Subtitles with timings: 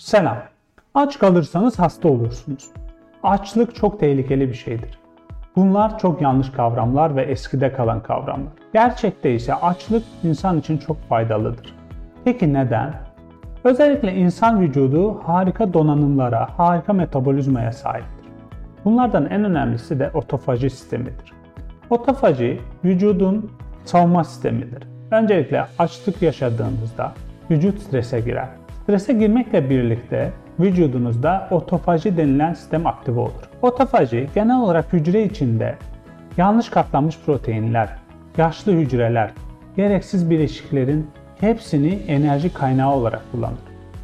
[0.00, 0.36] Selam.
[0.94, 2.70] Aç kalırsanız hasta olursunuz.
[3.22, 4.98] Açlık çok tehlikeli bir şeydir.
[5.56, 8.52] Bunlar çok yanlış kavramlar ve eskide kalan kavramlar.
[8.72, 11.74] Gerçekte ise açlık insan için çok faydalıdır.
[12.24, 12.94] Peki neden?
[13.64, 18.32] Özellikle insan vücudu harika donanımlara, harika metabolizmaya sahiptir.
[18.84, 21.32] Bunlardan en önemlisi de otofaji sistemidir.
[21.90, 23.50] Otofaji vücudun
[23.84, 24.88] savunma sistemidir.
[25.10, 27.12] Öncelikle açlık yaşadığınızda
[27.50, 28.48] vücut strese girer.
[28.82, 33.50] Strese girmekle birlikte vücudunuzda otofaji denilen sistem aktive olur.
[33.62, 35.76] Otofaji genel olarak hücre içinde
[36.36, 37.88] yanlış katlanmış proteinler,
[38.36, 39.30] yaşlı hücreler,
[39.76, 43.58] gereksiz bileşiklerin hepsini enerji kaynağı olarak kullanır.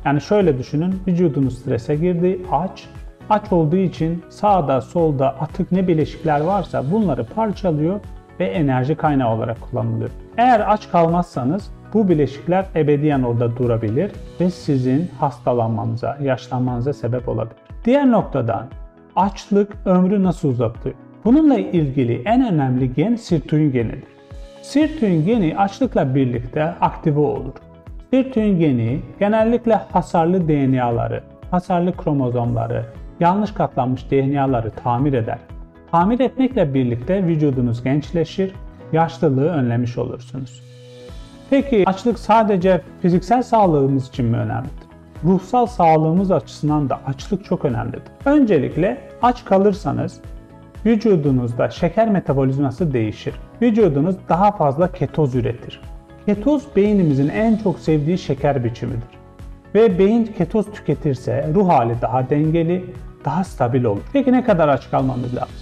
[0.05, 2.88] Yani şöyle düşünün, vücudunuz strese girdi, aç.
[3.30, 8.01] Aç olduğu için sağda solda atık ne bileşikler varsa bunları parçalıyor
[8.41, 10.11] ve enerji kaynağı olarak kullanılıyor.
[10.37, 17.57] Eğer aç kalmazsanız bu bileşikler ebediyen orada durabilir ve sizin hastalanmanıza, yaşlanmanıza sebep olabilir.
[17.85, 18.66] Diğer noktadan
[19.16, 20.95] açlık ömrü nasıl uzatıyor?
[21.25, 24.16] Bununla ilgili en önemli gen sirtuin genidir.
[24.63, 27.52] Sirtuin geni açlıkla birlikte aktive olur.
[28.10, 32.85] Sirtuin geni genellikle hasarlı DNA'ları, hasarlı kromozomları,
[33.21, 35.38] yanlış katlanmış DNA'ları tamir eder.
[35.91, 38.53] Tamir etmekle birlikte vücudunuz gençleşir,
[38.93, 40.63] yaşlılığı önlemiş olursunuz.
[41.51, 44.87] Peki açlık sadece fiziksel sağlığımız için mi önemlidir?
[45.25, 48.03] Ruhsal sağlığımız açısından da açlık çok önemlidir.
[48.25, 50.21] Öncelikle aç kalırsanız
[50.87, 53.35] vücudunuzda şeker metabolizması değişir.
[53.63, 55.80] Vücudunuz daha fazla ketoz üretir.
[56.27, 59.09] Ketoz beynimizin en çok sevdiği şeker biçimidir.
[59.75, 62.85] Ve beyin ketoz tüketirse ruh hali daha dengeli,
[63.25, 64.03] daha stabil olur.
[64.12, 65.56] Peki ne kadar aç kalmamız lazım?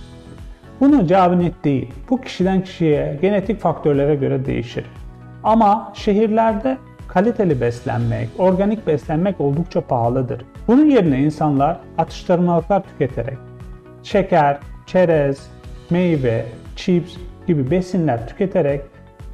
[0.81, 1.91] Bunun cevabı net değil.
[2.11, 4.85] Bu kişiden kişiye, genetik faktörlere göre değişir.
[5.45, 6.79] Ama şehirlerde
[7.09, 10.43] kaliteli beslenmek, organik beslenmek oldukça pahalıdır.
[10.69, 13.39] Bunun yerine insanlar atıştırmalıklar tüketerek
[14.03, 15.51] şeker, çerez,
[15.91, 16.47] meyve,
[16.77, 18.81] chips gibi besinler tüketerek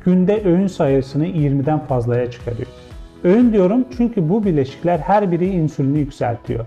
[0.05, 2.69] günde öğün sayısını 20'den fazlaya çıkarıyor.
[3.25, 6.67] Öğün diyorum çünkü bu bileşikler her biri insülini yükseltiyor.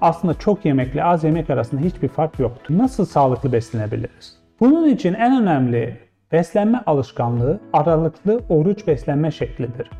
[0.00, 2.78] Aslında çok yemekle az yemek arasında hiçbir fark yoktur.
[2.78, 4.38] Nasıl sağlıklı beslenebiliriz?
[4.60, 5.96] Bunun için en önemli
[6.32, 9.90] beslenme alışkanlığı aralıklı oruç beslenme şeklidir.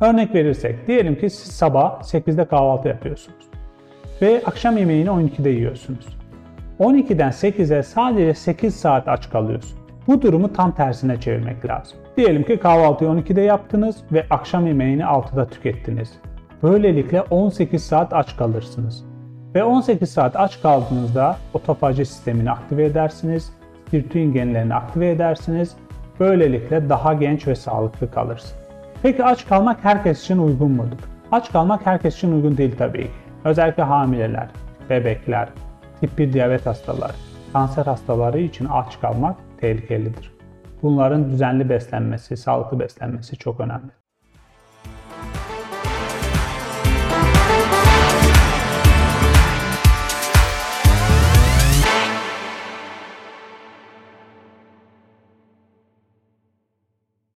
[0.00, 3.46] Örnek verirsek, diyelim ki siz sabah 8'de kahvaltı yapıyorsunuz
[4.22, 6.06] ve akşam yemeğini 12'de yiyorsunuz.
[6.80, 9.78] 12'den 8'e sadece 8 saat aç kalıyorsun.
[10.06, 11.98] Bu durumu tam tersine çevirmek lazım.
[12.16, 16.12] Diyelim ki kahvaltıyı 12'de yaptınız ve akşam yemeğini 6'da tükettiniz.
[16.62, 19.04] Böylelikle 18 saat aç kalırsınız.
[19.54, 23.52] Ve 18 saat aç kaldığınızda otofaji sistemini aktive edersiniz,
[23.90, 25.76] sirtuin genlerini aktive edersiniz.
[26.20, 28.54] Böylelikle daha genç ve sağlıklı kalırsınız.
[29.02, 30.98] Peki aç kalmak herkes için uygun mudur?
[31.32, 33.10] Aç kalmak herkes için uygun değil tabii ki.
[33.44, 34.48] Özellikle hamileler,
[34.90, 35.48] bebekler,
[36.00, 37.12] tip 1 diyabet hastaları,
[37.52, 40.32] kanser hastaları için aç kalmak tehlikelidir.
[40.82, 43.90] Bunların düzenli beslenmesi, sağlıklı beslenmesi çok önemli.